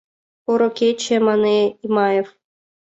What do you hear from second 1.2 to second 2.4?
мане Имаев.